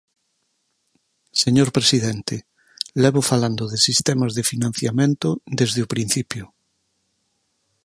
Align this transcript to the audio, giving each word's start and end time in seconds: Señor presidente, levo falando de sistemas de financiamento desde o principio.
Señor 1.43 1.69
presidente, 1.77 2.35
levo 3.03 3.21
falando 3.31 3.63
de 3.71 3.77
sistemas 3.87 4.31
de 4.37 4.47
financiamento 4.51 5.29
desde 5.59 5.79
o 5.85 5.91
principio. 5.93 6.43